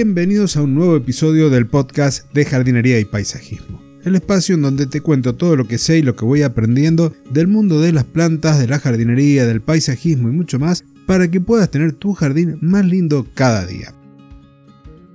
Bienvenidos 0.00 0.56
a 0.56 0.62
un 0.62 0.76
nuevo 0.76 0.94
episodio 0.94 1.50
del 1.50 1.66
podcast 1.66 2.32
de 2.32 2.44
jardinería 2.44 3.00
y 3.00 3.04
paisajismo. 3.04 3.82
El 4.04 4.14
espacio 4.14 4.54
en 4.54 4.62
donde 4.62 4.86
te 4.86 5.00
cuento 5.00 5.34
todo 5.34 5.56
lo 5.56 5.66
que 5.66 5.76
sé 5.76 5.98
y 5.98 6.02
lo 6.02 6.14
que 6.14 6.24
voy 6.24 6.42
aprendiendo 6.42 7.12
del 7.32 7.48
mundo 7.48 7.80
de 7.80 7.90
las 7.90 8.04
plantas, 8.04 8.60
de 8.60 8.68
la 8.68 8.78
jardinería, 8.78 9.44
del 9.44 9.60
paisajismo 9.60 10.28
y 10.28 10.32
mucho 10.32 10.60
más 10.60 10.84
para 11.04 11.28
que 11.28 11.40
puedas 11.40 11.72
tener 11.72 11.94
tu 11.94 12.12
jardín 12.12 12.58
más 12.60 12.86
lindo 12.86 13.26
cada 13.34 13.66
día. 13.66 13.92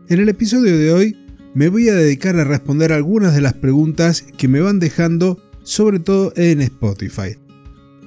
En 0.10 0.20
el 0.20 0.28
episodio 0.28 0.78
de 0.78 0.92
hoy 0.92 1.18
me 1.54 1.70
voy 1.70 1.88
a 1.88 1.96
dedicar 1.96 2.36
a 2.36 2.44
responder 2.44 2.92
algunas 2.92 3.34
de 3.34 3.40
las 3.40 3.54
preguntas 3.54 4.26
que 4.38 4.50
me 4.50 4.60
van 4.60 4.80
dejando 4.80 5.42
sobre 5.64 6.00
todo 6.00 6.34
en 6.36 6.60
Spotify. 6.60 7.38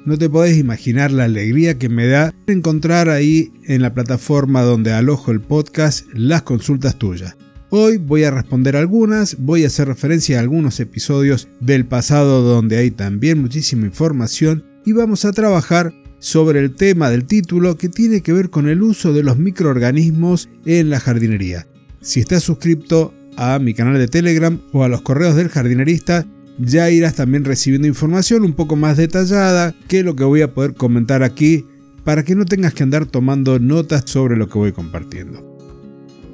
No 0.06 0.16
te 0.16 0.30
podés 0.30 0.56
imaginar 0.56 1.10
la 1.10 1.24
alegría 1.24 1.78
que 1.78 1.88
me 1.88 2.06
da 2.06 2.32
encontrar 2.46 3.08
ahí 3.08 3.52
en 3.64 3.82
la 3.82 3.92
plataforma 3.92 4.62
donde 4.62 4.92
alojo 4.92 5.32
el 5.32 5.40
podcast 5.40 6.06
las 6.14 6.42
consultas 6.42 6.96
tuyas. 6.96 7.36
Hoy 7.70 7.96
voy 7.96 8.22
a 8.22 8.30
responder 8.30 8.76
algunas, 8.76 9.36
voy 9.36 9.64
a 9.64 9.66
hacer 9.66 9.88
referencia 9.88 10.38
a 10.38 10.42
algunos 10.42 10.78
episodios 10.78 11.48
del 11.58 11.86
pasado 11.86 12.42
donde 12.42 12.76
hay 12.76 12.92
también 12.92 13.42
muchísima 13.42 13.84
información 13.84 14.64
y 14.84 14.92
vamos 14.92 15.24
a 15.24 15.32
trabajar 15.32 15.92
sobre 16.20 16.60
el 16.60 16.76
tema 16.76 17.10
del 17.10 17.24
título 17.24 17.76
que 17.76 17.88
tiene 17.88 18.20
que 18.20 18.32
ver 18.32 18.48
con 18.48 18.68
el 18.68 18.82
uso 18.82 19.12
de 19.12 19.24
los 19.24 19.38
microorganismos 19.38 20.48
en 20.66 20.88
la 20.88 21.00
jardinería. 21.00 21.66
Si 22.00 22.20
estás 22.20 22.44
suscrito 22.44 23.12
a 23.36 23.58
mi 23.58 23.74
canal 23.74 23.98
de 23.98 24.06
Telegram 24.06 24.60
o 24.72 24.84
a 24.84 24.88
los 24.88 25.02
correos 25.02 25.34
del 25.34 25.48
jardinerista, 25.48 26.28
ya 26.58 26.90
irás 26.90 27.14
también 27.14 27.44
recibiendo 27.44 27.88
información 27.88 28.44
un 28.44 28.54
poco 28.54 28.76
más 28.76 28.96
detallada 28.96 29.74
que 29.88 30.02
lo 30.02 30.16
que 30.16 30.24
voy 30.24 30.42
a 30.42 30.52
poder 30.54 30.74
comentar 30.74 31.22
aquí 31.22 31.64
para 32.04 32.24
que 32.24 32.34
no 32.34 32.44
tengas 32.44 32.72
que 32.72 32.82
andar 32.82 33.06
tomando 33.06 33.58
notas 33.58 34.04
sobre 34.06 34.36
lo 34.36 34.48
que 34.48 34.58
voy 34.58 34.72
compartiendo. 34.72 35.56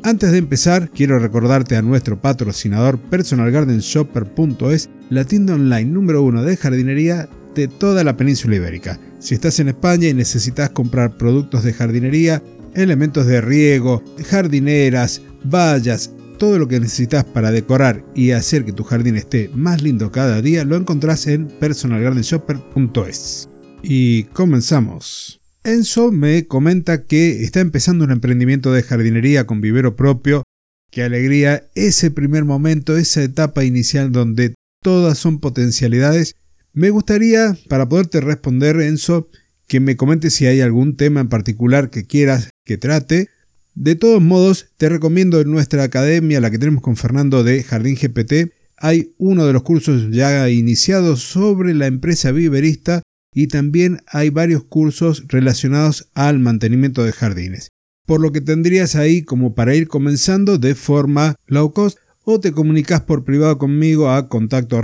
Antes 0.04 0.32
de 0.32 0.38
empezar, 0.38 0.90
quiero 0.90 1.18
recordarte 1.18 1.76
a 1.76 1.82
nuestro 1.82 2.20
patrocinador 2.20 2.98
personalgardenshopper.es, 2.98 4.90
la 5.10 5.24
tienda 5.24 5.54
online 5.54 5.84
número 5.84 6.22
uno 6.22 6.42
de 6.42 6.56
jardinería 6.56 7.28
de 7.54 7.68
toda 7.68 8.02
la 8.02 8.16
península 8.16 8.56
ibérica. 8.56 8.98
Si 9.20 9.34
estás 9.34 9.60
en 9.60 9.68
España 9.68 10.08
y 10.08 10.14
necesitas 10.14 10.70
comprar 10.70 11.16
productos 11.16 11.62
de 11.62 11.72
jardinería, 11.72 12.42
elementos 12.74 13.26
de 13.26 13.40
riego, 13.40 14.02
jardineras, 14.28 15.22
vallas, 15.44 16.10
todo 16.42 16.58
lo 16.58 16.66
que 16.66 16.80
necesitas 16.80 17.24
para 17.24 17.52
decorar 17.52 18.04
y 18.16 18.32
hacer 18.32 18.64
que 18.64 18.72
tu 18.72 18.82
jardín 18.82 19.14
esté 19.14 19.48
más 19.54 19.80
lindo 19.80 20.10
cada 20.10 20.42
día 20.42 20.64
lo 20.64 20.74
encontrás 20.74 21.28
en 21.28 21.46
personalgardenshopper.es. 21.46 23.48
Y 23.84 24.24
comenzamos. 24.24 25.40
Enzo 25.62 26.10
me 26.10 26.48
comenta 26.48 27.04
que 27.04 27.44
está 27.44 27.60
empezando 27.60 28.04
un 28.04 28.10
emprendimiento 28.10 28.72
de 28.72 28.82
jardinería 28.82 29.46
con 29.46 29.60
vivero 29.60 29.94
propio. 29.94 30.42
Qué 30.90 31.04
alegría 31.04 31.68
ese 31.76 32.10
primer 32.10 32.44
momento, 32.44 32.96
esa 32.96 33.22
etapa 33.22 33.62
inicial 33.62 34.10
donde 34.10 34.56
todas 34.82 35.18
son 35.18 35.38
potencialidades. 35.38 36.34
Me 36.72 36.90
gustaría, 36.90 37.56
para 37.68 37.88
poderte 37.88 38.20
responder, 38.20 38.80
Enzo, 38.80 39.28
que 39.68 39.78
me 39.78 39.96
comentes 39.96 40.34
si 40.34 40.46
hay 40.46 40.60
algún 40.60 40.96
tema 40.96 41.20
en 41.20 41.28
particular 41.28 41.88
que 41.88 42.04
quieras 42.04 42.50
que 42.64 42.78
trate 42.78 43.28
de 43.74 43.96
todos 43.96 44.20
modos, 44.20 44.68
te 44.76 44.88
recomiendo 44.88 45.40
en 45.40 45.50
nuestra 45.50 45.82
academia, 45.82 46.40
la 46.40 46.50
que 46.50 46.58
tenemos 46.58 46.82
con 46.82 46.96
Fernando 46.96 47.42
de 47.42 47.62
Jardín 47.62 47.96
GPT, 47.96 48.52
hay 48.76 49.14
uno 49.16 49.46
de 49.46 49.52
los 49.52 49.62
cursos 49.62 50.08
ya 50.10 50.48
iniciados 50.50 51.22
sobre 51.22 51.72
la 51.72 51.86
empresa 51.86 52.32
viverista 52.32 53.02
y 53.32 53.46
también 53.46 54.00
hay 54.06 54.30
varios 54.30 54.64
cursos 54.64 55.24
relacionados 55.28 56.10
al 56.14 56.38
mantenimiento 56.38 57.04
de 57.04 57.12
jardines. 57.12 57.68
Por 58.06 58.20
lo 58.20 58.32
que 58.32 58.40
tendrías 58.40 58.96
ahí 58.96 59.22
como 59.22 59.54
para 59.54 59.74
ir 59.74 59.88
comenzando 59.88 60.58
de 60.58 60.74
forma 60.74 61.36
low 61.46 61.72
cost 61.72 61.98
o 62.24 62.40
te 62.40 62.52
comunicas 62.52 63.02
por 63.02 63.24
privado 63.24 63.56
conmigo 63.58 64.10
a 64.10 64.28
contacto 64.28 64.80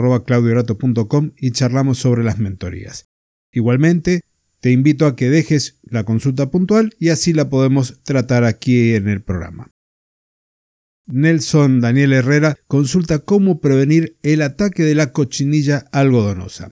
y 1.37 1.51
charlamos 1.51 1.99
sobre 1.99 2.25
las 2.25 2.39
mentorías. 2.39 3.07
Igualmente, 3.53 4.21
te 4.61 4.71
invito 4.71 5.07
a 5.07 5.17
que 5.17 5.31
dejes 5.31 5.79
la 5.83 6.05
consulta 6.05 6.51
puntual 6.51 6.95
y 6.99 7.11
así 7.11 7.33
la 7.33 7.49
podemos 7.49 8.03
tratar 8.03 8.45
aquí 8.45 8.95
en 8.95 9.09
el 9.09 9.23
programa. 9.23 9.71
Nelson 11.07 11.81
Daniel 11.81 12.13
Herrera 12.13 12.57
consulta 12.67 13.21
cómo 13.21 13.61
prevenir 13.61 14.19
el 14.23 14.43
ataque 14.43 14.83
de 14.83 14.95
la 14.95 15.13
cochinilla 15.13 15.87
algodonosa. 15.91 16.71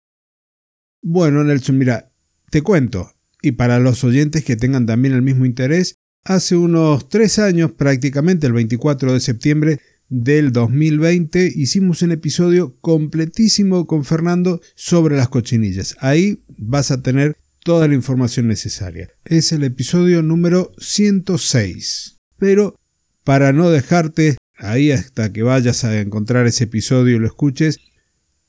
Bueno, 1.01 1.43
Nelson, 1.43 1.77
mira, 1.77 2.11
te 2.49 2.61
cuento, 2.61 3.13
y 3.41 3.53
para 3.53 3.79
los 3.79 4.03
oyentes 4.03 4.43
que 4.43 4.57
tengan 4.57 4.85
también 4.85 5.13
el 5.13 5.21
mismo 5.21 5.45
interés, 5.45 5.95
hace 6.25 6.57
unos 6.57 7.07
tres 7.07 7.39
años, 7.39 7.71
prácticamente 7.71 8.47
el 8.47 8.53
24 8.53 9.13
de 9.13 9.19
septiembre 9.19 9.79
del 10.09 10.51
2020, 10.51 11.53
hicimos 11.55 12.01
un 12.01 12.11
episodio 12.11 12.75
completísimo 12.81 13.87
con 13.87 14.03
Fernando 14.03 14.61
sobre 14.75 15.15
las 15.15 15.29
cochinillas. 15.29 15.95
Ahí 15.99 16.43
vas 16.57 16.91
a 16.91 17.01
tener 17.01 17.37
toda 17.65 17.87
la 17.87 17.95
información 17.95 18.47
necesaria. 18.47 19.09
Es 19.25 19.51
el 19.51 19.63
episodio 19.63 20.21
número 20.21 20.71
106. 20.77 22.19
Pero 22.37 22.75
para 23.23 23.53
no 23.53 23.71
dejarte 23.71 24.37
ahí 24.55 24.91
hasta 24.91 25.33
que 25.33 25.41
vayas 25.41 25.83
a 25.83 25.99
encontrar 25.99 26.45
ese 26.45 26.65
episodio 26.65 27.15
y 27.15 27.19
lo 27.19 27.25
escuches, 27.25 27.79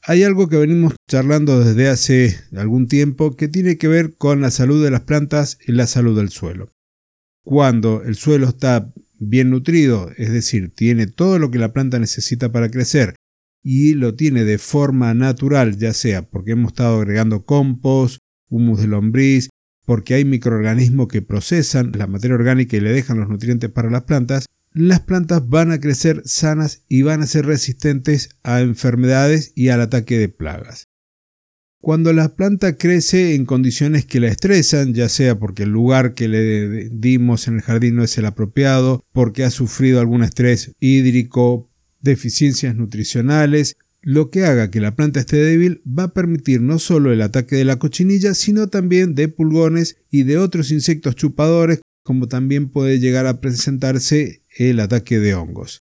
hay 0.02 0.22
algo 0.22 0.48
que 0.48 0.58
venimos 0.58 0.94
charlando 1.10 1.64
desde 1.64 1.88
hace 1.88 2.38
algún 2.54 2.88
tiempo 2.88 3.36
que 3.36 3.48
tiene 3.48 3.78
que 3.78 3.88
ver 3.88 4.14
con 4.18 4.42
la 4.42 4.50
salud 4.50 4.84
de 4.84 4.90
las 4.90 5.00
plantas 5.00 5.56
y 5.66 5.72
la 5.72 5.86
salud 5.86 6.14
del 6.14 6.28
suelo. 6.28 6.70
Cuando 7.42 8.02
el 8.02 8.16
suelo 8.16 8.48
está 8.48 8.92
bien 9.18 9.48
nutrido, 9.48 10.10
es 10.18 10.30
decir, 10.30 10.74
tiene 10.74 11.06
todo 11.06 11.38
lo 11.38 11.50
que 11.50 11.58
la 11.58 11.72
planta 11.72 11.98
necesita 11.98 12.52
para 12.52 12.70
crecer 12.70 13.14
y 13.62 13.94
lo 13.94 14.14
tiene 14.14 14.44
de 14.44 14.58
forma 14.58 15.14
natural, 15.14 15.78
ya 15.78 15.94
sea 15.94 16.20
porque 16.20 16.52
hemos 16.52 16.72
estado 16.72 16.98
agregando 16.98 17.46
compost, 17.46 18.18
humus 18.48 18.80
de 18.80 18.86
lombriz, 18.86 19.48
porque 19.84 20.14
hay 20.14 20.24
microorganismos 20.24 21.08
que 21.08 21.22
procesan 21.22 21.92
la 21.94 22.06
materia 22.06 22.34
orgánica 22.34 22.76
y 22.76 22.80
le 22.80 22.92
dejan 22.92 23.18
los 23.18 23.28
nutrientes 23.28 23.70
para 23.70 23.90
las 23.90 24.02
plantas, 24.02 24.46
las 24.72 25.00
plantas 25.00 25.48
van 25.48 25.72
a 25.72 25.80
crecer 25.80 26.22
sanas 26.26 26.82
y 26.88 27.02
van 27.02 27.22
a 27.22 27.26
ser 27.26 27.46
resistentes 27.46 28.28
a 28.42 28.60
enfermedades 28.60 29.52
y 29.54 29.70
al 29.70 29.80
ataque 29.80 30.18
de 30.18 30.28
plagas. 30.28 30.88
Cuando 31.80 32.12
la 32.12 32.34
planta 32.34 32.76
crece 32.76 33.34
en 33.36 33.46
condiciones 33.46 34.04
que 34.04 34.18
la 34.18 34.26
estresan, 34.26 34.92
ya 34.92 35.08
sea 35.08 35.38
porque 35.38 35.62
el 35.62 35.70
lugar 35.70 36.14
que 36.14 36.26
le 36.28 36.88
dimos 36.90 37.46
en 37.46 37.54
el 37.54 37.62
jardín 37.62 37.94
no 37.94 38.02
es 38.02 38.18
el 38.18 38.26
apropiado, 38.26 39.04
porque 39.12 39.44
ha 39.44 39.50
sufrido 39.50 40.00
algún 40.00 40.24
estrés 40.24 40.72
hídrico, 40.80 41.70
deficiencias 42.00 42.74
nutricionales, 42.74 43.76
lo 44.02 44.30
que 44.30 44.44
haga 44.44 44.70
que 44.70 44.80
la 44.80 44.94
planta 44.94 45.20
esté 45.20 45.36
débil 45.36 45.82
va 45.86 46.04
a 46.04 46.14
permitir 46.14 46.60
no 46.60 46.78
solo 46.78 47.12
el 47.12 47.22
ataque 47.22 47.56
de 47.56 47.64
la 47.64 47.78
cochinilla, 47.78 48.34
sino 48.34 48.68
también 48.68 49.14
de 49.14 49.28
pulgones 49.28 49.98
y 50.10 50.22
de 50.22 50.38
otros 50.38 50.70
insectos 50.70 51.16
chupadores, 51.16 51.80
como 52.02 52.28
también 52.28 52.68
puede 52.68 53.00
llegar 53.00 53.26
a 53.26 53.40
presentarse 53.40 54.42
el 54.56 54.80
ataque 54.80 55.18
de 55.18 55.34
hongos. 55.34 55.80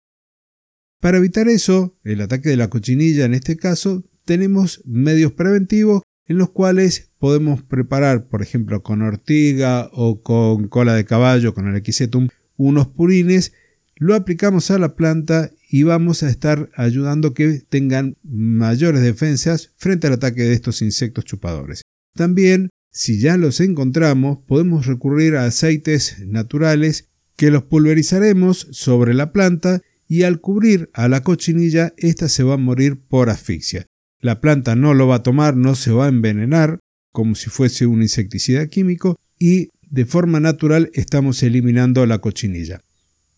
Para 1.00 1.18
evitar 1.18 1.48
eso, 1.48 1.98
el 2.02 2.22
ataque 2.22 2.48
de 2.48 2.56
la 2.56 2.70
cochinilla 2.70 3.26
en 3.26 3.34
este 3.34 3.56
caso, 3.56 4.04
tenemos 4.24 4.82
medios 4.86 5.32
preventivos 5.32 6.02
en 6.26 6.38
los 6.38 6.50
cuales 6.50 7.10
podemos 7.18 7.62
preparar, 7.62 8.28
por 8.28 8.42
ejemplo, 8.42 8.82
con 8.82 9.02
ortiga 9.02 9.90
o 9.92 10.22
con 10.22 10.68
cola 10.68 10.94
de 10.94 11.04
caballo, 11.04 11.52
con 11.52 11.68
el 11.68 11.76
equisetum, 11.76 12.28
unos 12.56 12.86
purines, 12.86 13.52
lo 13.96 14.14
aplicamos 14.14 14.70
a 14.70 14.78
la 14.78 14.96
planta 14.96 15.50
y 15.68 15.82
vamos 15.82 16.22
a 16.22 16.28
estar 16.28 16.70
ayudando 16.76 17.34
que 17.34 17.62
tengan 17.68 18.16
mayores 18.22 19.02
defensas 19.02 19.72
frente 19.76 20.06
al 20.06 20.14
ataque 20.14 20.42
de 20.42 20.52
estos 20.52 20.82
insectos 20.82 21.24
chupadores. 21.24 21.82
También, 22.14 22.70
si 22.90 23.18
ya 23.18 23.36
los 23.36 23.60
encontramos, 23.60 24.38
podemos 24.46 24.86
recurrir 24.86 25.36
a 25.36 25.46
aceites 25.46 26.18
naturales 26.26 27.08
que 27.36 27.50
los 27.50 27.64
pulverizaremos 27.64 28.68
sobre 28.70 29.14
la 29.14 29.32
planta 29.32 29.80
y 30.06 30.22
al 30.22 30.40
cubrir 30.40 30.90
a 30.92 31.08
la 31.08 31.22
cochinilla, 31.22 31.92
ésta 31.96 32.28
se 32.28 32.44
va 32.44 32.54
a 32.54 32.58
morir 32.58 33.00
por 33.00 33.30
asfixia. 33.30 33.86
La 34.20 34.40
planta 34.40 34.76
no 34.76 34.94
lo 34.94 35.08
va 35.08 35.16
a 35.16 35.22
tomar, 35.22 35.56
no 35.56 35.74
se 35.74 35.90
va 35.90 36.06
a 36.06 36.08
envenenar, 36.08 36.78
como 37.12 37.34
si 37.34 37.50
fuese 37.50 37.86
un 37.86 38.02
insecticida 38.02 38.66
químico, 38.68 39.16
y 39.38 39.70
de 39.82 40.04
forma 40.04 40.40
natural 40.40 40.90
estamos 40.94 41.42
eliminando 41.42 42.06
la 42.06 42.18
cochinilla. 42.18 42.80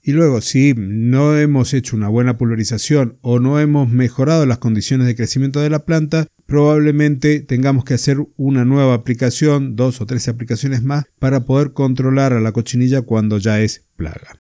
Y 0.09 0.13
luego, 0.13 0.41
si 0.41 0.73
no 0.77 1.37
hemos 1.37 1.75
hecho 1.75 1.97
una 1.97 2.07
buena 2.07 2.39
pulverización 2.39 3.19
o 3.23 3.41
no 3.41 3.59
hemos 3.59 3.91
mejorado 3.91 4.47
las 4.47 4.59
condiciones 4.59 5.09
de 5.09 5.17
crecimiento 5.17 5.59
de 5.59 5.69
la 5.69 5.85
planta, 5.85 6.29
probablemente 6.47 7.41
tengamos 7.41 7.85
que 7.85 7.95
hacer 7.95 8.19
una 8.37 8.65
nueva 8.65 8.95
aplicación, 8.95 9.75
dos 9.75 10.01
o 10.01 10.07
tres 10.07 10.29
aplicaciones 10.29 10.85
más, 10.85 11.07
para 11.19 11.45
poder 11.45 11.73
controlar 11.73 12.33
a 12.33 12.41
la 12.41 12.53
cochinilla 12.53 13.03
cuando 13.03 13.39
ya 13.39 13.61
es 13.61 13.85
plaga. 13.97 14.41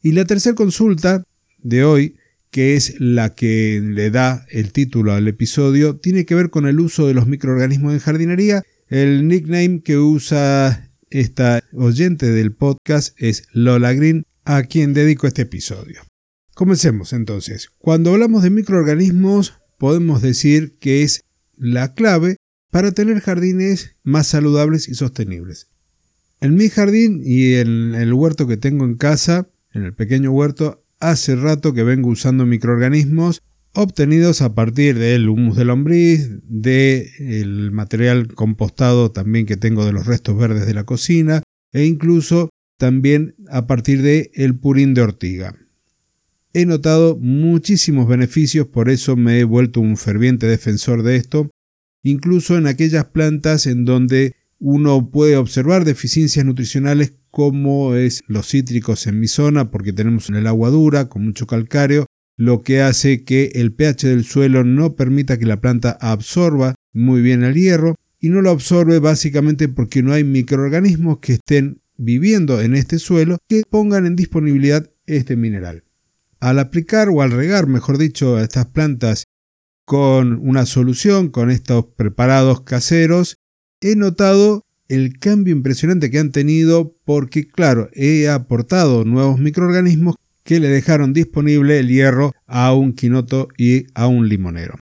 Y 0.00 0.12
la 0.12 0.24
tercera 0.24 0.54
consulta 0.54 1.24
de 1.58 1.84
hoy, 1.84 2.16
que 2.50 2.74
es 2.74 2.98
la 2.98 3.34
que 3.34 3.82
le 3.84 4.10
da 4.10 4.46
el 4.48 4.72
título 4.72 5.12
al 5.12 5.28
episodio, 5.28 5.96
tiene 5.96 6.24
que 6.24 6.34
ver 6.34 6.48
con 6.48 6.66
el 6.66 6.80
uso 6.80 7.06
de 7.06 7.12
los 7.12 7.26
microorganismos 7.26 7.92
en 7.92 7.98
jardinería. 7.98 8.62
El 8.88 9.28
nickname 9.28 9.82
que 9.82 9.98
usa 9.98 10.90
esta 11.10 11.62
oyente 11.74 12.30
del 12.30 12.52
podcast 12.52 13.14
es 13.20 13.46
Lola 13.52 13.92
Green 13.92 14.24
a 14.48 14.62
quien 14.62 14.94
dedico 14.94 15.26
este 15.26 15.42
episodio. 15.42 16.00
Comencemos 16.54 17.12
entonces. 17.12 17.68
Cuando 17.76 18.12
hablamos 18.12 18.42
de 18.42 18.48
microorganismos, 18.48 19.52
podemos 19.76 20.22
decir 20.22 20.78
que 20.80 21.02
es 21.02 21.24
la 21.58 21.92
clave 21.92 22.36
para 22.70 22.92
tener 22.92 23.20
jardines 23.20 23.96
más 24.04 24.26
saludables 24.26 24.88
y 24.88 24.94
sostenibles. 24.94 25.68
En 26.40 26.54
mi 26.54 26.70
jardín 26.70 27.20
y 27.22 27.56
en 27.56 27.94
el 27.94 28.14
huerto 28.14 28.46
que 28.46 28.56
tengo 28.56 28.86
en 28.86 28.94
casa, 28.94 29.50
en 29.74 29.82
el 29.82 29.92
pequeño 29.92 30.30
huerto, 30.30 30.82
hace 30.98 31.36
rato 31.36 31.74
que 31.74 31.82
vengo 31.82 32.08
usando 32.08 32.46
microorganismos 32.46 33.42
obtenidos 33.74 34.40
a 34.40 34.54
partir 34.54 34.98
del 34.98 35.28
humus 35.28 35.56
de 35.58 35.66
lombriz, 35.66 36.26
del 36.44 37.70
material 37.70 38.28
compostado 38.28 39.10
también 39.12 39.44
que 39.44 39.58
tengo 39.58 39.84
de 39.84 39.92
los 39.92 40.06
restos 40.06 40.38
verdes 40.38 40.66
de 40.66 40.72
la 40.72 40.84
cocina 40.84 41.42
e 41.74 41.84
incluso 41.84 42.48
también 42.78 43.34
a 43.50 43.66
partir 43.66 44.02
del 44.02 44.30
el 44.34 44.58
purín 44.58 44.94
de 44.94 45.02
ortiga. 45.02 45.54
He 46.54 46.64
notado 46.64 47.18
muchísimos 47.20 48.08
beneficios, 48.08 48.66
por 48.68 48.88
eso 48.88 49.16
me 49.16 49.38
he 49.38 49.44
vuelto 49.44 49.80
un 49.80 49.96
ferviente 49.96 50.46
defensor 50.46 51.02
de 51.02 51.16
esto, 51.16 51.50
incluso 52.02 52.56
en 52.56 52.66
aquellas 52.66 53.04
plantas 53.06 53.66
en 53.66 53.84
donde 53.84 54.34
uno 54.58 55.10
puede 55.10 55.36
observar 55.36 55.84
deficiencias 55.84 56.44
nutricionales 56.44 57.12
como 57.30 57.94
es 57.94 58.22
los 58.26 58.48
cítricos 58.48 59.06
en 59.06 59.20
mi 59.20 59.28
zona, 59.28 59.70
porque 59.70 59.92
tenemos 59.92 60.30
el 60.30 60.46
agua 60.46 60.70
dura 60.70 61.08
con 61.08 61.24
mucho 61.24 61.46
calcáreo, 61.46 62.06
lo 62.36 62.62
que 62.62 62.80
hace 62.80 63.24
que 63.24 63.50
el 63.54 63.72
pH 63.72 64.08
del 64.08 64.24
suelo 64.24 64.64
no 64.64 64.94
permita 64.94 65.38
que 65.38 65.46
la 65.46 65.60
planta 65.60 65.98
absorba 66.00 66.74
muy 66.92 67.20
bien 67.20 67.42
el 67.42 67.54
hierro 67.54 67.96
y 68.20 68.30
no 68.30 68.42
lo 68.42 68.50
absorbe 68.50 69.00
básicamente 69.00 69.68
porque 69.68 70.02
no 70.02 70.12
hay 70.12 70.24
microorganismos 70.24 71.18
que 71.18 71.34
estén 71.34 71.80
viviendo 71.98 72.62
en 72.62 72.74
este 72.74 72.98
suelo 72.98 73.36
que 73.48 73.62
pongan 73.68 74.06
en 74.06 74.16
disponibilidad 74.16 74.90
este 75.06 75.36
mineral. 75.36 75.84
Al 76.40 76.58
aplicar 76.60 77.08
o 77.08 77.20
al 77.20 77.32
regar, 77.32 77.66
mejor 77.66 77.98
dicho, 77.98 78.36
a 78.36 78.42
estas 78.42 78.66
plantas 78.66 79.24
con 79.84 80.38
una 80.46 80.64
solución, 80.64 81.28
con 81.28 81.50
estos 81.50 81.86
preparados 81.96 82.62
caseros, 82.62 83.36
he 83.80 83.96
notado 83.96 84.64
el 84.88 85.18
cambio 85.18 85.54
impresionante 85.54 86.10
que 86.10 86.18
han 86.18 86.32
tenido 86.32 86.94
porque, 87.04 87.46
claro, 87.46 87.90
he 87.92 88.28
aportado 88.28 89.04
nuevos 89.04 89.38
microorganismos 89.38 90.14
que 90.44 90.60
le 90.60 90.68
dejaron 90.68 91.12
disponible 91.12 91.78
el 91.78 91.88
hierro 91.88 92.32
a 92.46 92.72
un 92.72 92.94
quinoto 92.94 93.48
y 93.58 93.86
a 93.94 94.06
un 94.06 94.28
limonero. 94.28 94.78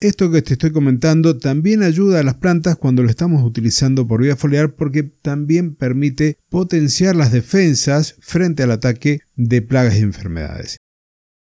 Esto 0.00 0.30
que 0.30 0.42
te 0.42 0.52
estoy 0.52 0.72
comentando 0.72 1.38
también 1.38 1.82
ayuda 1.82 2.20
a 2.20 2.22
las 2.22 2.34
plantas 2.34 2.76
cuando 2.76 3.02
lo 3.02 3.08
estamos 3.08 3.42
utilizando 3.42 4.06
por 4.06 4.20
vía 4.20 4.36
foliar 4.36 4.74
porque 4.74 5.04
también 5.04 5.74
permite 5.74 6.36
potenciar 6.50 7.16
las 7.16 7.32
defensas 7.32 8.14
frente 8.20 8.62
al 8.62 8.72
ataque 8.72 9.20
de 9.36 9.62
plagas 9.62 9.96
y 9.96 10.00
enfermedades. 10.00 10.76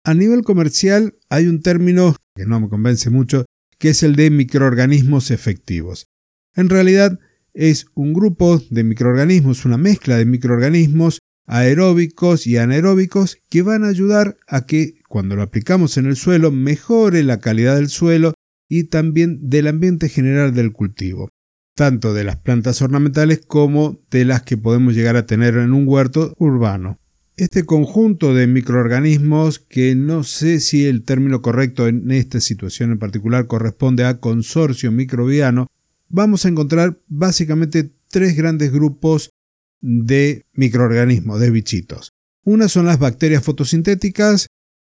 A 0.03 0.15
nivel 0.15 0.41
comercial 0.43 1.13
hay 1.29 1.45
un 1.45 1.61
término 1.61 2.15
que 2.35 2.47
no 2.47 2.59
me 2.59 2.67
convence 2.67 3.11
mucho, 3.11 3.45
que 3.77 3.89
es 3.89 4.01
el 4.01 4.15
de 4.15 4.31
microorganismos 4.31 5.29
efectivos. 5.29 6.07
En 6.55 6.69
realidad 6.69 7.19
es 7.53 7.85
un 7.93 8.11
grupo 8.11 8.59
de 8.71 8.83
microorganismos, 8.83 9.65
una 9.65 9.77
mezcla 9.77 10.17
de 10.17 10.25
microorganismos 10.25 11.19
aeróbicos 11.45 12.47
y 12.47 12.57
anaeróbicos 12.57 13.37
que 13.49 13.61
van 13.61 13.83
a 13.83 13.89
ayudar 13.89 14.37
a 14.47 14.65
que 14.65 15.00
cuando 15.11 15.35
lo 15.35 15.43
aplicamos 15.43 15.97
en 15.97 16.05
el 16.05 16.15
suelo 16.15 16.51
mejore 16.51 17.21
la 17.23 17.41
calidad 17.41 17.75
del 17.75 17.89
suelo 17.89 18.33
y 18.69 18.85
también 18.85 19.49
del 19.49 19.67
ambiente 19.67 20.07
general 20.07 20.53
del 20.53 20.71
cultivo, 20.71 21.27
tanto 21.75 22.13
de 22.13 22.23
las 22.23 22.37
plantas 22.37 22.81
ornamentales 22.81 23.41
como 23.45 23.99
de 24.09 24.23
las 24.23 24.43
que 24.43 24.55
podemos 24.55 24.95
llegar 24.95 25.17
a 25.17 25.25
tener 25.25 25.57
en 25.57 25.73
un 25.73 25.85
huerto 25.85 26.33
urbano. 26.39 26.97
Este 27.35 27.65
conjunto 27.65 28.33
de 28.33 28.47
microorganismos, 28.47 29.59
que 29.59 29.95
no 29.95 30.23
sé 30.23 30.61
si 30.61 30.85
el 30.85 31.03
término 31.03 31.41
correcto 31.41 31.89
en 31.89 32.09
esta 32.11 32.39
situación 32.39 32.91
en 32.91 32.99
particular 32.99 33.47
corresponde 33.47 34.05
a 34.05 34.21
consorcio 34.21 34.93
microbiano, 34.93 35.67
vamos 36.07 36.45
a 36.45 36.49
encontrar 36.49 37.01
básicamente 37.07 37.91
tres 38.07 38.37
grandes 38.37 38.71
grupos 38.71 39.31
de 39.81 40.45
microorganismos, 40.53 41.41
de 41.41 41.51
bichitos. 41.51 42.13
Una 42.45 42.69
son 42.69 42.85
las 42.85 42.97
bacterias 42.97 43.43
fotosintéticas, 43.43 44.47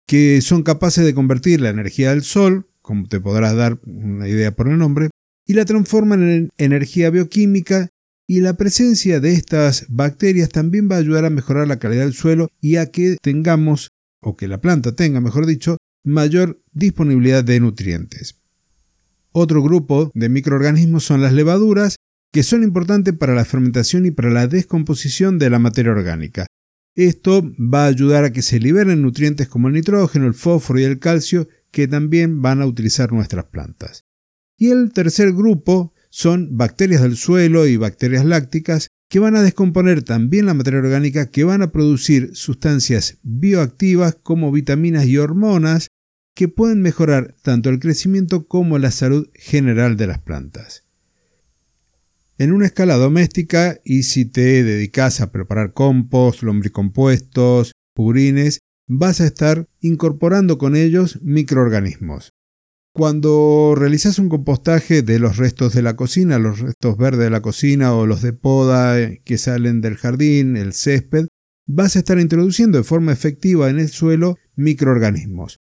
que 0.07 0.41
son 0.41 0.63
capaces 0.63 1.05
de 1.05 1.15
convertir 1.15 1.61
la 1.61 1.71
energía 1.71 2.11
del 2.11 2.23
sol, 2.23 2.69
como 2.83 3.09
te 3.09 3.21
podrás 3.21 3.57
dar 3.57 3.79
una 3.87 4.29
idea 4.29 4.55
por 4.55 4.69
el 4.69 4.79
nombre, 4.79 5.11
y 5.47 5.55
la 5.55 5.65
transforman 5.65 6.23
en 6.23 6.51
energía 6.59 7.11
bioquímica 7.11 7.91
y 8.27 8.41
la 8.41 8.55
presencia 8.55 9.21
de 9.21 9.33
estas 9.33 9.87
bacterias 9.89 10.49
también 10.49 10.89
va 10.91 10.97
a 10.97 10.99
ayudar 10.99 11.25
a 11.25 11.31
mejorar 11.31 11.69
la 11.69 11.79
calidad 11.79 12.05
del 12.05 12.15
suelo 12.15 12.49
y 12.61 12.77
a 12.77 12.87
que 12.87 13.17
tengamos, 13.21 13.91
o 14.21 14.37
que 14.37 14.49
la 14.49 14.61
planta 14.61 14.95
tenga, 14.95 15.21
mejor 15.21 15.47
dicho, 15.47 15.77
mayor 16.05 16.63
disponibilidad 16.73 17.45
de 17.45 17.61
nutrientes. 17.61 18.41
Otro 19.33 19.63
grupo 19.63 20.11
de 20.15 20.29
microorganismos 20.29 21.05
son 21.05 21.21
las 21.21 21.33
levaduras, 21.33 21.97
que 22.33 22.43
son 22.43 22.63
importantes 22.63 23.15
para 23.15 23.35
la 23.35 23.45
fermentación 23.45 24.07
y 24.07 24.11
para 24.11 24.31
la 24.31 24.47
descomposición 24.47 25.39
de 25.39 25.51
la 25.51 25.59
materia 25.59 25.93
orgánica. 25.93 26.47
Esto 26.95 27.43
va 27.59 27.85
a 27.85 27.89
ayudar 27.89 28.25
a 28.25 28.33
que 28.33 28.43
se 28.43 28.61
liberen 28.61 29.03
nutrientes 29.03 29.49
como 29.49 29.69
el 29.69 29.75
nitrógeno, 29.75 30.27
el 30.27 30.35
fósforo 30.35 30.79
y 30.79 30.85
el 30.85 31.01
calcio 31.01 31.49
que 31.73 31.89
también 31.89 32.41
van 32.41 32.63
a 32.63 32.67
utilizar 32.67 33.13
nuestras 33.13 33.47
plantas. 33.47 34.05
Y 34.57 34.71
el 34.71 34.93
tercer 34.93 35.33
grupo 35.33 35.93
son 36.09 36.57
bacterias 36.57 37.03
del 37.03 37.17
suelo 37.17 37.67
y 37.67 37.77
bacterias 37.77 38.25
lácticas 38.25 38.89
que 39.09 39.19
van 39.19 39.35
a 39.35 39.43
descomponer 39.43 40.05
también 40.05 40.47
la 40.47 40.55
materia 40.55 40.79
orgánica, 40.79 41.31
que 41.31 41.43
van 41.43 41.63
a 41.63 41.73
producir 41.73 42.31
sustancias 42.35 43.19
bioactivas 43.23 44.17
como 44.23 44.53
vitaminas 44.53 45.07
y 45.07 45.19
hormonas 45.19 45.89
que 46.35 46.49
pueden 46.49 46.83
mejorar 46.83 47.35
tanto 47.43 47.71
el 47.71 47.81
crecimiento 47.81 48.47
como 48.47 48.79
la 48.79 48.93
salud 48.93 49.29
general 49.35 49.97
de 49.97 50.07
las 50.07 50.21
plantas. 50.21 50.84
En 52.37 52.53
una 52.53 52.67
escala 52.67 52.97
doméstica 52.97 53.79
y 53.85 54.03
si 54.03 54.25
te 54.25 54.65
dedicas 54.65 55.21
a 55.21 55.31
preparar 55.31 55.73
compost, 55.73 56.43
lombricompuestos, 56.43 57.73
purines, 57.95 58.59
vas 58.89 59.21
a 59.21 59.27
estar 59.27 59.69
incorporando 59.81 60.59
con 60.59 60.75
ellos 60.75 61.21
microorganismos. 61.23 62.33
Cuando 62.93 63.75
realizas 63.77 64.19
un 64.19 64.29
compostaje 64.29 65.03
de 65.03 65.21
los 65.21 65.37
restos 65.37 65.75
de 65.75 65.83
la 65.83 65.95
cocina, 65.95 66.41
los 66.41 66.59
restos 66.59 66.97
verdes 66.97 67.21
de 67.21 67.31
la 67.31 67.41
cocina 67.41 67.95
o 67.95 68.05
los 68.05 68.21
de 68.21 68.33
poda 68.33 69.15
que 69.25 69.39
salen 69.39 69.81
del 69.81 69.97
jardín, 69.97 70.57
el 70.57 70.73
césped, 70.73 71.27
vas 71.67 71.95
a 71.95 72.01
estar 72.01 72.19
introduciendo 72.19 72.79
de 72.79 72.85
forma 72.85 73.13
efectiva 73.13 73.71
en 73.71 73.79
el 73.79 73.89
suelo 73.89 74.39
microorganismos. 74.57 75.59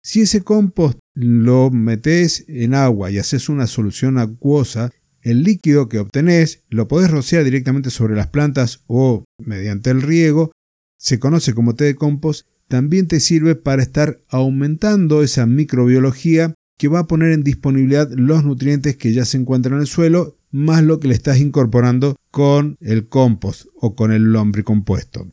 Si 0.00 0.20
ese 0.20 0.42
compost 0.42 0.98
lo 1.14 1.70
metes 1.70 2.44
en 2.46 2.74
agua 2.74 3.10
y 3.10 3.18
haces 3.18 3.48
una 3.48 3.66
solución 3.66 4.18
acuosa, 4.18 4.90
el 5.24 5.42
líquido 5.42 5.88
que 5.88 5.98
obtenés 5.98 6.62
lo 6.68 6.86
podés 6.86 7.10
rociar 7.10 7.42
directamente 7.44 7.90
sobre 7.90 8.14
las 8.14 8.28
plantas 8.28 8.84
o 8.86 9.24
mediante 9.38 9.90
el 9.90 10.02
riego, 10.02 10.52
se 10.98 11.18
conoce 11.18 11.54
como 11.54 11.74
té 11.74 11.84
de 11.84 11.94
compost, 11.96 12.46
también 12.68 13.08
te 13.08 13.20
sirve 13.20 13.56
para 13.56 13.82
estar 13.82 14.20
aumentando 14.28 15.22
esa 15.22 15.46
microbiología 15.46 16.54
que 16.78 16.88
va 16.88 17.00
a 17.00 17.06
poner 17.06 17.32
en 17.32 17.42
disponibilidad 17.42 18.10
los 18.12 18.44
nutrientes 18.44 18.96
que 18.96 19.12
ya 19.12 19.24
se 19.24 19.38
encuentran 19.38 19.74
en 19.74 19.80
el 19.80 19.86
suelo, 19.86 20.36
más 20.50 20.82
lo 20.82 21.00
que 21.00 21.08
le 21.08 21.14
estás 21.14 21.38
incorporando 21.38 22.16
con 22.30 22.76
el 22.80 23.08
compost 23.08 23.66
o 23.76 23.94
con 23.94 24.12
el 24.12 24.32
lombricompuesto. 24.32 25.30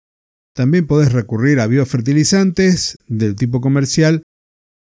También 0.54 0.88
podés 0.88 1.12
recurrir 1.12 1.60
a 1.60 1.68
biofertilizantes 1.68 2.98
del 3.08 3.36
tipo 3.36 3.62
comercial 3.62 4.24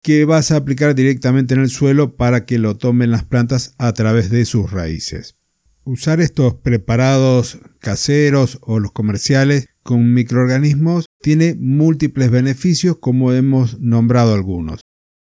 que 0.02 0.24
vas 0.24 0.50
a 0.50 0.56
aplicar 0.56 0.94
directamente 0.94 1.54
en 1.54 1.60
el 1.60 1.68
suelo 1.68 2.16
para 2.16 2.46
que 2.46 2.58
lo 2.58 2.76
tomen 2.76 3.10
las 3.10 3.24
plantas 3.24 3.74
a 3.78 3.92
través 3.92 4.30
de 4.30 4.44
sus 4.44 4.70
raíces. 4.70 5.36
Usar 5.84 6.20
estos 6.20 6.54
preparados 6.54 7.58
caseros 7.80 8.58
o 8.62 8.78
los 8.78 8.92
comerciales 8.92 9.66
con 9.82 10.12
microorganismos 10.14 11.06
tiene 11.20 11.54
múltiples 11.58 12.30
beneficios 12.30 12.98
como 12.98 13.32
hemos 13.32 13.80
nombrado 13.80 14.34
algunos. 14.34 14.80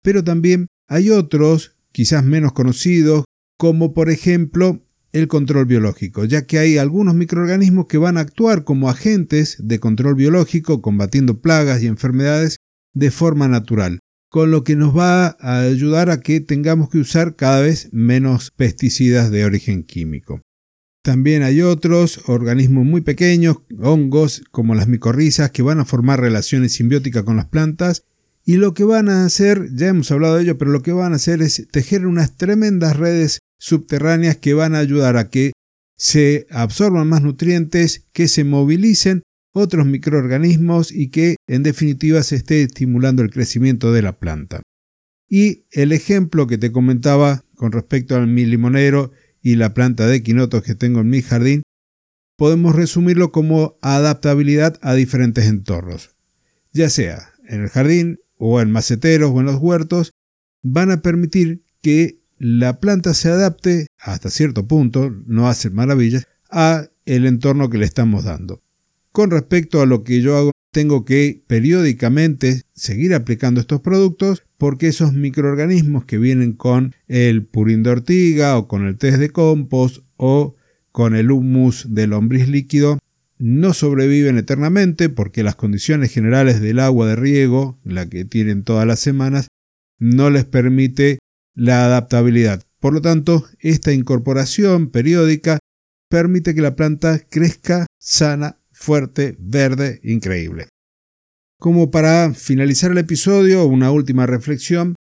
Pero 0.03 0.23
también 0.23 0.67
hay 0.87 1.09
otros, 1.09 1.75
quizás 1.91 2.23
menos 2.23 2.53
conocidos, 2.53 3.25
como 3.57 3.93
por 3.93 4.09
ejemplo 4.09 4.83
el 5.13 5.27
control 5.27 5.65
biológico, 5.65 6.25
ya 6.25 6.45
que 6.45 6.59
hay 6.59 6.77
algunos 6.77 7.15
microorganismos 7.15 7.87
que 7.87 7.97
van 7.97 8.17
a 8.17 8.21
actuar 8.21 8.63
como 8.63 8.89
agentes 8.89 9.57
de 9.59 9.79
control 9.79 10.15
biológico 10.15 10.81
combatiendo 10.81 11.41
plagas 11.41 11.81
y 11.81 11.87
enfermedades 11.87 12.57
de 12.93 13.11
forma 13.11 13.47
natural 13.47 13.99
con 14.29 14.51
lo 14.51 14.63
que 14.63 14.75
nos 14.75 14.95
va 14.95 15.37
a 15.39 15.61
ayudar 15.61 16.09
a 16.09 16.19
que 16.19 16.41
tengamos 16.41 16.89
que 16.89 16.99
usar 16.99 17.35
cada 17.35 17.61
vez 17.61 17.89
menos 17.91 18.51
pesticidas 18.51 19.31
de 19.31 19.45
origen 19.45 19.83
químico. 19.83 20.41
También 21.03 21.43
hay 21.43 21.61
otros 21.61 22.21
organismos 22.27 22.85
muy 22.85 23.01
pequeños, 23.01 23.57
hongos 23.79 24.43
como 24.51 24.75
las 24.75 24.89
micorrizas, 24.89 25.51
que 25.51 25.61
van 25.61 25.79
a 25.79 25.85
formar 25.85 26.19
relaciones 26.19 26.73
simbióticas 26.73 27.23
con 27.23 27.37
las 27.37 27.45
plantas 27.45 28.03
y 28.43 28.55
lo 28.55 28.73
que 28.73 28.83
van 28.83 29.09
a 29.09 29.25
hacer, 29.25 29.69
ya 29.73 29.87
hemos 29.87 30.09
hablado 30.11 30.35
de 30.35 30.43
ello, 30.43 30.57
pero 30.57 30.71
lo 30.71 30.81
que 30.81 30.93
van 30.93 31.13
a 31.13 31.17
hacer 31.17 31.41
es 31.41 31.67
tejer 31.71 32.05
unas 32.05 32.37
tremendas 32.37 32.95
redes 32.95 33.39
subterráneas 33.59 34.37
que 34.37 34.53
van 34.53 34.75
a 34.75 34.79
ayudar 34.79 35.17
a 35.17 35.29
que 35.29 35.51
se 35.97 36.47
absorban 36.49 37.09
más 37.09 37.21
nutrientes, 37.21 38.05
que 38.13 38.27
se 38.27 38.43
movilicen 38.43 39.23
otros 39.57 39.85
microorganismos 39.85 40.91
y 40.91 41.09
que 41.09 41.35
en 41.47 41.63
definitiva 41.63 42.23
se 42.23 42.35
esté 42.35 42.63
estimulando 42.63 43.21
el 43.21 43.31
crecimiento 43.31 43.91
de 43.91 44.01
la 44.01 44.17
planta. 44.19 44.61
Y 45.29 45.65
el 45.71 45.91
ejemplo 45.91 46.47
que 46.47 46.57
te 46.57 46.71
comentaba 46.71 47.43
con 47.55 47.71
respecto 47.71 48.15
a 48.15 48.25
mi 48.25 48.45
limonero 48.45 49.11
y 49.41 49.55
la 49.55 49.73
planta 49.73 50.07
de 50.07 50.23
quinotos 50.23 50.63
que 50.63 50.75
tengo 50.75 51.01
en 51.01 51.09
mi 51.09 51.21
jardín, 51.21 51.63
podemos 52.37 52.75
resumirlo 52.75 53.31
como 53.31 53.77
adaptabilidad 53.81 54.77
a 54.81 54.93
diferentes 54.93 55.45
entornos. 55.45 56.15
Ya 56.71 56.89
sea 56.89 57.33
en 57.47 57.61
el 57.61 57.69
jardín 57.69 58.19
o 58.37 58.61
en 58.61 58.71
maceteros 58.71 59.31
o 59.33 59.39
en 59.39 59.47
los 59.47 59.55
huertos, 59.55 60.11
van 60.61 60.91
a 60.91 61.01
permitir 61.01 61.63
que 61.81 62.19
la 62.37 62.79
planta 62.79 63.13
se 63.13 63.29
adapte 63.29 63.87
hasta 63.99 64.29
cierto 64.29 64.67
punto, 64.67 65.09
no 65.25 65.47
hace 65.47 65.69
maravillas, 65.71 66.27
a 66.51 66.87
el 67.05 67.25
entorno 67.25 67.69
que 67.69 67.79
le 67.79 67.85
estamos 67.85 68.25
dando. 68.25 68.61
Con 69.17 69.31
respecto 69.31 69.81
a 69.81 69.87
lo 69.87 70.03
que 70.03 70.21
yo 70.21 70.37
hago, 70.37 70.51
tengo 70.71 71.03
que 71.03 71.43
periódicamente 71.47 72.61
seguir 72.75 73.15
aplicando 73.15 73.59
estos 73.59 73.81
productos 73.81 74.43
porque 74.59 74.89
esos 74.89 75.13
microorganismos 75.13 76.05
que 76.05 76.19
vienen 76.19 76.53
con 76.53 76.93
el 77.07 77.43
purín 77.43 77.81
de 77.81 77.89
ortiga 77.89 78.55
o 78.59 78.67
con 78.67 78.85
el 78.85 78.95
test 78.95 79.17
de 79.17 79.31
compost 79.31 80.03
o 80.17 80.55
con 80.91 81.15
el 81.15 81.31
humus 81.31 81.87
del 81.89 82.11
lombriz 82.11 82.47
líquido 82.47 82.99
no 83.39 83.73
sobreviven 83.73 84.37
eternamente 84.37 85.09
porque 85.09 85.41
las 85.41 85.55
condiciones 85.55 86.13
generales 86.13 86.61
del 86.61 86.77
agua 86.77 87.07
de 87.07 87.15
riego, 87.15 87.79
la 87.83 88.07
que 88.07 88.23
tienen 88.23 88.61
todas 88.61 88.85
las 88.85 88.99
semanas, 88.99 89.47
no 89.97 90.29
les 90.29 90.45
permite 90.45 91.17
la 91.55 91.85
adaptabilidad. 91.85 92.61
Por 92.79 92.93
lo 92.93 93.01
tanto, 93.01 93.47
esta 93.61 93.93
incorporación 93.93 94.91
periódica 94.91 95.57
permite 96.07 96.53
que 96.53 96.61
la 96.61 96.75
planta 96.75 97.19
crezca 97.27 97.87
sana, 97.97 98.59
fuerte, 98.77 99.35
verde, 99.39 99.99
increíble. 100.03 100.69
Como 101.59 101.89
para 101.89 102.33
finalizar 102.33 102.91
el 102.91 102.99
episodio, 102.99 103.65
una 103.65 103.91
última 103.91 104.27
reflexión. 104.27 104.95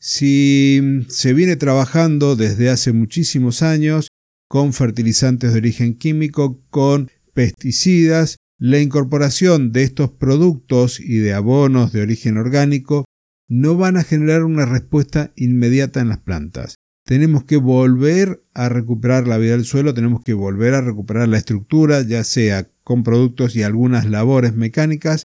Si 0.00 0.80
se 1.08 1.32
viene 1.32 1.56
trabajando 1.56 2.34
desde 2.36 2.68
hace 2.68 2.92
muchísimos 2.92 3.62
años 3.62 4.08
con 4.48 4.72
fertilizantes 4.72 5.52
de 5.52 5.58
origen 5.58 5.96
químico, 5.96 6.60
con 6.70 7.10
pesticidas, 7.32 8.36
la 8.58 8.80
incorporación 8.80 9.72
de 9.72 9.84
estos 9.84 10.10
productos 10.10 11.00
y 11.00 11.18
de 11.18 11.32
abonos 11.32 11.92
de 11.92 12.02
origen 12.02 12.36
orgánico 12.36 13.04
no 13.48 13.76
van 13.76 13.96
a 13.96 14.04
generar 14.04 14.42
una 14.42 14.66
respuesta 14.66 15.32
inmediata 15.36 16.00
en 16.00 16.08
las 16.08 16.18
plantas. 16.18 16.74
Tenemos 17.06 17.44
que 17.44 17.56
volver 17.56 18.42
a 18.54 18.68
recuperar 18.68 19.28
la 19.28 19.38
vida 19.38 19.52
del 19.52 19.64
suelo, 19.64 19.94
tenemos 19.94 20.22
que 20.24 20.34
volver 20.34 20.74
a 20.74 20.80
recuperar 20.80 21.28
la 21.28 21.38
estructura, 21.38 22.02
ya 22.02 22.24
sea 22.24 22.68
con 22.84 23.02
productos 23.02 23.56
y 23.56 23.62
algunas 23.62 24.08
labores 24.08 24.54
mecánicas, 24.54 25.24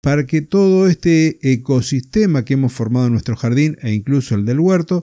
para 0.00 0.26
que 0.26 0.42
todo 0.42 0.86
este 0.86 1.38
ecosistema 1.52 2.44
que 2.44 2.54
hemos 2.54 2.72
formado 2.72 3.06
en 3.06 3.12
nuestro 3.12 3.36
jardín 3.36 3.76
e 3.82 3.92
incluso 3.92 4.34
el 4.34 4.44
del 4.44 4.60
huerto 4.60 5.02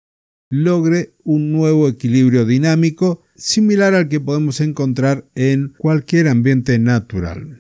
logre 0.51 1.15
un 1.24 1.51
nuevo 1.51 1.88
equilibrio 1.88 2.45
dinámico 2.45 3.24
similar 3.36 3.95
al 3.95 4.07
que 4.07 4.19
podemos 4.19 4.62
encontrar 4.62 5.25
en 5.33 5.74
cualquier 5.77 6.27
ambiente 6.27 6.77
natural. 6.77 7.60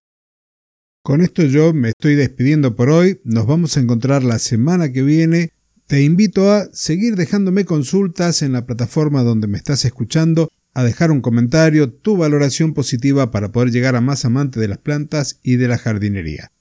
Con 1.03 1.21
esto 1.21 1.43
yo 1.43 1.73
me 1.73 1.89
estoy 1.89 2.15
despidiendo 2.15 2.75
por 2.75 2.89
hoy, 2.89 3.19
nos 3.23 3.47
vamos 3.47 3.75
a 3.75 3.79
encontrar 3.79 4.23
la 4.23 4.39
semana 4.39 4.91
que 4.91 5.01
viene. 5.01 5.51
Te 5.87 6.03
invito 6.03 6.51
a 6.51 6.69
seguir 6.71 7.15
dejándome 7.15 7.65
consultas 7.65 8.41
en 8.41 8.53
la 8.53 8.65
plataforma 8.65 9.23
donde 9.23 9.47
me 9.47 9.57
estás 9.57 9.83
escuchando, 9.85 10.49
a 10.73 10.83
dejar 10.83 11.11
un 11.11 11.21
comentario, 11.21 11.91
tu 11.91 12.17
valoración 12.17 12.73
positiva 12.73 13.31
para 13.31 13.51
poder 13.51 13.71
llegar 13.71 13.95
a 13.95 14.01
más 14.01 14.25
amantes 14.25 14.61
de 14.61 14.67
las 14.67 14.79
plantas 14.79 15.39
y 15.43 15.57
de 15.57 15.67
la 15.67 15.77
jardinería. 15.77 16.51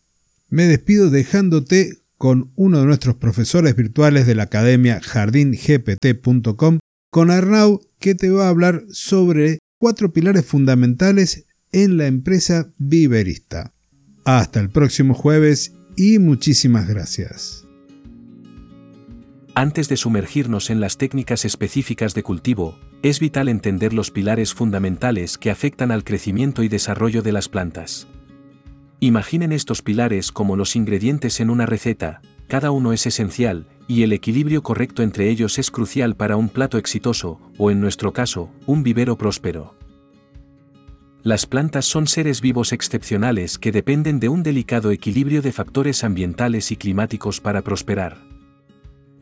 Me 0.50 0.64
despido 0.64 1.10
dejándote 1.10 2.02
con 2.18 2.52
uno 2.54 2.80
de 2.80 2.86
nuestros 2.86 3.16
profesores 3.16 3.74
virtuales 3.74 4.26
de 4.26 4.34
la 4.34 4.44
academia 4.44 5.00
jardingpt.com, 5.00 6.78
con 7.10 7.30
Arnau, 7.30 7.80
que 7.98 8.14
te 8.14 8.30
va 8.30 8.46
a 8.46 8.50
hablar 8.50 8.84
sobre 8.90 9.58
cuatro 9.78 10.12
pilares 10.12 10.44
fundamentales 10.44 11.46
en 11.72 11.96
la 11.96 12.06
empresa 12.06 12.72
viverista. 12.78 13.72
Hasta 14.24 14.60
el 14.60 14.70
próximo 14.70 15.14
jueves 15.14 15.72
y 15.96 16.18
muchísimas 16.18 16.86
gracias. 16.86 17.66
Antes 19.54 19.88
de 19.88 19.96
sumergirnos 19.96 20.70
en 20.70 20.80
las 20.80 20.98
técnicas 20.98 21.44
específicas 21.44 22.14
de 22.14 22.22
cultivo, 22.22 22.78
es 23.02 23.18
vital 23.18 23.48
entender 23.48 23.92
los 23.92 24.10
pilares 24.10 24.54
fundamentales 24.54 25.36
que 25.36 25.50
afectan 25.50 25.90
al 25.90 26.04
crecimiento 26.04 26.62
y 26.62 26.68
desarrollo 26.68 27.22
de 27.22 27.32
las 27.32 27.48
plantas. 27.48 28.06
Imaginen 29.00 29.50
estos 29.52 29.82
pilares 29.82 30.30
como 30.30 30.56
los 30.56 30.76
ingredientes 30.76 31.40
en 31.40 31.50
una 31.50 31.66
receta, 31.66 32.20
cada 32.46 32.70
uno 32.70 32.92
es 32.92 33.04
esencial, 33.06 33.66
y 33.88 34.04
el 34.04 34.12
equilibrio 34.12 34.62
correcto 34.62 35.02
entre 35.02 35.28
ellos 35.28 35.58
es 35.58 35.72
crucial 35.72 36.14
para 36.14 36.36
un 36.36 36.48
plato 36.48 36.78
exitoso, 36.78 37.40
o 37.58 37.72
en 37.72 37.80
nuestro 37.80 38.12
caso, 38.12 38.50
un 38.66 38.84
vivero 38.84 39.18
próspero. 39.18 39.74
Las 41.24 41.46
plantas 41.46 41.86
son 41.86 42.06
seres 42.06 42.40
vivos 42.40 42.72
excepcionales 42.72 43.58
que 43.58 43.72
dependen 43.72 44.20
de 44.20 44.28
un 44.28 44.42
delicado 44.42 44.92
equilibrio 44.92 45.42
de 45.42 45.52
factores 45.52 46.04
ambientales 46.04 46.70
y 46.70 46.76
climáticos 46.76 47.40
para 47.40 47.62
prosperar. 47.62 48.31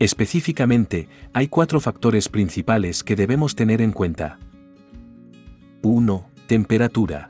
Específicamente, 0.01 1.07
hay 1.31 1.47
cuatro 1.47 1.79
factores 1.79 2.27
principales 2.27 3.03
que 3.03 3.15
debemos 3.15 3.53
tener 3.53 3.83
en 3.83 3.91
cuenta. 3.91 4.39
1. 5.83 6.25
Temperatura. 6.47 7.29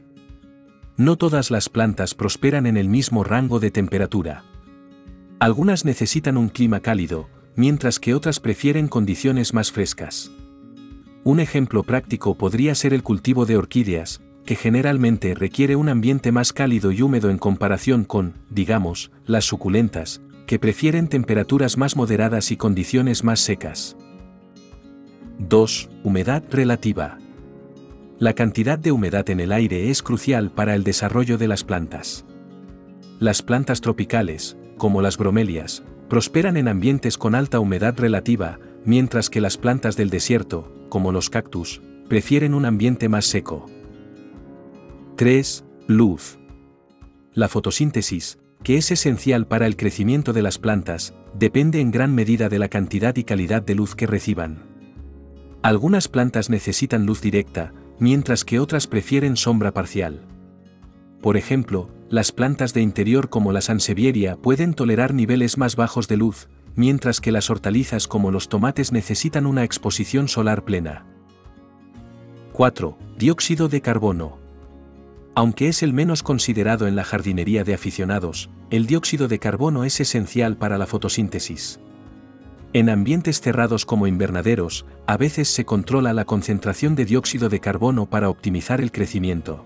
No 0.95 1.17
todas 1.17 1.51
las 1.51 1.67
plantas 1.67 2.15
prosperan 2.15 2.65
en 2.65 2.77
el 2.77 2.87
mismo 2.87 3.25
rango 3.25 3.59
de 3.59 3.71
temperatura. 3.71 4.45
Algunas 5.37 5.83
necesitan 5.83 6.37
un 6.37 6.47
clima 6.47 6.79
cálido, 6.79 7.27
mientras 7.57 7.99
que 7.99 8.13
otras 8.13 8.39
prefieren 8.39 8.87
condiciones 8.87 9.53
más 9.53 9.73
frescas. 9.73 10.31
Un 11.25 11.41
ejemplo 11.41 11.83
práctico 11.83 12.37
podría 12.37 12.73
ser 12.73 12.93
el 12.93 13.03
cultivo 13.03 13.45
de 13.45 13.57
orquídeas, 13.57 14.21
que 14.45 14.55
generalmente 14.55 15.35
requiere 15.35 15.75
un 15.75 15.89
ambiente 15.89 16.31
más 16.31 16.53
cálido 16.53 16.93
y 16.93 17.01
húmedo 17.01 17.31
en 17.31 17.37
comparación 17.37 18.05
con, 18.05 18.35
digamos, 18.49 19.11
las 19.25 19.43
suculentas, 19.43 20.21
que 20.45 20.59
prefieren 20.59 21.07
temperaturas 21.07 21.77
más 21.77 21.95
moderadas 21.95 22.51
y 22.51 22.57
condiciones 22.57 23.23
más 23.23 23.39
secas. 23.39 23.95
2. 25.39 25.89
Humedad 26.03 26.43
relativa. 26.51 27.17
La 28.19 28.33
cantidad 28.33 28.77
de 28.77 28.91
humedad 28.91 29.29
en 29.29 29.39
el 29.39 29.51
aire 29.51 29.89
es 29.89 30.03
crucial 30.03 30.51
para 30.51 30.75
el 30.75 30.83
desarrollo 30.83 31.37
de 31.37 31.47
las 31.47 31.63
plantas. 31.63 32.25
Las 33.19 33.41
plantas 33.41 33.81
tropicales, 33.81 34.57
como 34.77 35.01
las 35.01 35.17
bromelias, 35.17 35.83
prosperan 36.09 36.57
en 36.57 36.67
ambientes 36.67 37.17
con 37.17 37.35
alta 37.35 37.59
humedad 37.59 37.95
relativa, 37.97 38.59
mientras 38.85 39.29
que 39.29 39.41
las 39.41 39.57
plantas 39.57 39.95
del 39.95 40.09
desierto, 40.09 40.71
como 40.89 41.11
los 41.11 41.29
cactus, 41.29 41.81
prefieren 42.09 42.53
un 42.53 42.65
ambiente 42.65 43.07
más 43.09 43.25
seco. 43.25 43.65
3. 45.15 45.63
Luz. 45.87 46.37
La 47.33 47.47
fotosíntesis, 47.47 48.37
que 48.63 48.77
es 48.77 48.91
esencial 48.91 49.47
para 49.47 49.67
el 49.67 49.75
crecimiento 49.75 50.33
de 50.33 50.41
las 50.41 50.57
plantas, 50.57 51.13
depende 51.33 51.79
en 51.79 51.91
gran 51.91 52.13
medida 52.13 52.49
de 52.49 52.59
la 52.59 52.67
cantidad 52.67 53.15
y 53.15 53.23
calidad 53.23 53.61
de 53.61 53.75
luz 53.75 53.95
que 53.95 54.07
reciban. 54.07 54.63
Algunas 55.63 56.07
plantas 56.07 56.49
necesitan 56.49 57.05
luz 57.05 57.21
directa, 57.21 57.73
mientras 57.99 58.45
que 58.45 58.59
otras 58.59 58.87
prefieren 58.87 59.37
sombra 59.37 59.73
parcial. 59.73 60.21
Por 61.21 61.37
ejemplo, 61.37 61.89
las 62.09 62.31
plantas 62.31 62.73
de 62.73 62.81
interior 62.81 63.29
como 63.29 63.51
la 63.51 63.61
sansevieria 63.61 64.37
pueden 64.37 64.73
tolerar 64.73 65.13
niveles 65.13 65.57
más 65.57 65.75
bajos 65.75 66.07
de 66.07 66.17
luz, 66.17 66.49
mientras 66.75 67.21
que 67.21 67.31
las 67.31 67.49
hortalizas 67.49 68.07
como 68.07 68.31
los 68.31 68.49
tomates 68.49 68.91
necesitan 68.91 69.45
una 69.45 69.63
exposición 69.63 70.27
solar 70.27 70.65
plena. 70.65 71.05
4. 72.53 72.97
Dióxido 73.17 73.69
de 73.69 73.81
carbono. 73.81 74.40
Aunque 75.33 75.69
es 75.69 75.81
el 75.81 75.93
menos 75.93 76.23
considerado 76.23 76.87
en 76.87 76.95
la 76.95 77.05
jardinería 77.05 77.63
de 77.63 77.73
aficionados, 77.73 78.49
el 78.69 78.85
dióxido 78.85 79.27
de 79.27 79.39
carbono 79.39 79.85
es 79.85 79.99
esencial 80.01 80.57
para 80.57 80.77
la 80.77 80.87
fotosíntesis. 80.87 81.79
En 82.73 82.89
ambientes 82.89 83.39
cerrados 83.39 83.85
como 83.85 84.07
invernaderos, 84.07 84.85
a 85.07 85.17
veces 85.17 85.47
se 85.47 85.65
controla 85.65 86.13
la 86.13 86.25
concentración 86.25 86.95
de 86.95 87.05
dióxido 87.05 87.49
de 87.49 87.59
carbono 87.59 88.09
para 88.09 88.29
optimizar 88.29 88.81
el 88.81 88.91
crecimiento. 88.91 89.65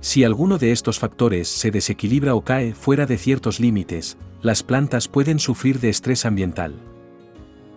Si 0.00 0.22
alguno 0.22 0.58
de 0.58 0.72
estos 0.72 0.98
factores 0.98 1.48
se 1.48 1.70
desequilibra 1.70 2.34
o 2.34 2.42
cae 2.42 2.74
fuera 2.74 3.06
de 3.06 3.18
ciertos 3.18 3.58
límites, 3.58 4.16
las 4.42 4.62
plantas 4.62 5.08
pueden 5.08 5.40
sufrir 5.40 5.80
de 5.80 5.88
estrés 5.88 6.24
ambiental. 6.24 6.74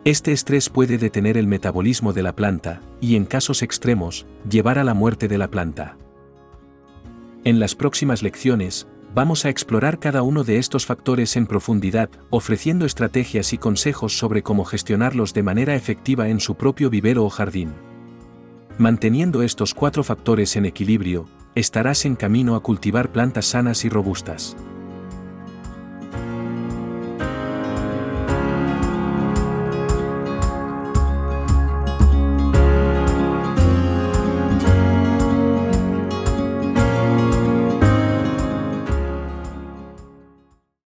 Este 0.05 0.31
estrés 0.31 0.69
puede 0.69 0.97
detener 0.97 1.37
el 1.37 1.47
metabolismo 1.47 2.13
de 2.13 2.23
la 2.23 2.35
planta, 2.35 2.81
y 2.99 3.15
en 3.15 3.25
casos 3.25 3.61
extremos, 3.61 4.25
llevar 4.49 4.79
a 4.79 4.83
la 4.83 4.93
muerte 4.93 5.27
de 5.27 5.37
la 5.37 5.49
planta. 5.49 5.97
En 7.43 7.59
las 7.59 7.73
próximas 7.73 8.21
lecciones, 8.21 8.87
vamos 9.15 9.45
a 9.45 9.49
explorar 9.49 9.97
cada 9.97 10.21
uno 10.21 10.43
de 10.43 10.59
estos 10.59 10.85
factores 10.85 11.35
en 11.35 11.47
profundidad, 11.47 12.11
ofreciendo 12.29 12.85
estrategias 12.85 13.51
y 13.51 13.57
consejos 13.57 14.15
sobre 14.15 14.43
cómo 14.43 14.63
gestionarlos 14.63 15.33
de 15.33 15.41
manera 15.41 15.73
efectiva 15.73 16.29
en 16.29 16.39
su 16.39 16.53
propio 16.53 16.91
vivero 16.91 17.25
o 17.25 17.31
jardín. 17.31 17.73
Manteniendo 18.77 19.41
estos 19.41 19.73
cuatro 19.73 20.03
factores 20.03 20.55
en 20.55 20.67
equilibrio, 20.67 21.25
estarás 21.55 22.05
en 22.05 22.15
camino 22.15 22.55
a 22.55 22.61
cultivar 22.61 23.11
plantas 23.11 23.47
sanas 23.47 23.85
y 23.85 23.89
robustas. 23.89 24.55